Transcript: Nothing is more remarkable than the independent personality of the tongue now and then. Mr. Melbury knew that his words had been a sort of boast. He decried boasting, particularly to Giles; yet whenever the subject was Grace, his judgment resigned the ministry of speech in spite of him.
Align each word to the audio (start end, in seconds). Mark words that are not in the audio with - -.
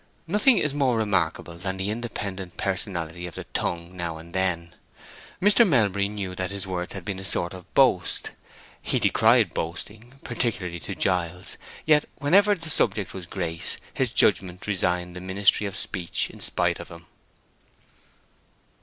Nothing 0.25 0.57
is 0.57 0.73
more 0.73 0.97
remarkable 0.97 1.59
than 1.59 1.77
the 1.77 1.91
independent 1.91 2.57
personality 2.57 3.27
of 3.27 3.35
the 3.35 3.43
tongue 3.43 3.95
now 3.95 4.17
and 4.17 4.33
then. 4.33 4.73
Mr. 5.39 5.61
Melbury 5.63 6.09
knew 6.09 6.33
that 6.33 6.49
his 6.49 6.65
words 6.65 6.93
had 6.93 7.05
been 7.05 7.19
a 7.19 7.23
sort 7.23 7.53
of 7.53 7.71
boast. 7.75 8.31
He 8.81 8.97
decried 8.97 9.53
boasting, 9.53 10.19
particularly 10.23 10.79
to 10.79 10.95
Giles; 10.95 11.55
yet 11.85 12.05
whenever 12.15 12.55
the 12.55 12.71
subject 12.71 13.13
was 13.13 13.27
Grace, 13.27 13.77
his 13.93 14.11
judgment 14.11 14.65
resigned 14.65 15.15
the 15.15 15.21
ministry 15.21 15.67
of 15.67 15.77
speech 15.77 16.31
in 16.31 16.39
spite 16.39 16.79
of 16.79 16.89
him. 16.89 17.05